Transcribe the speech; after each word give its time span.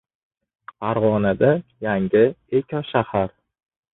Farg‘onada 0.83 1.51
yangi 1.87 2.23
ekoshahar 2.61 3.29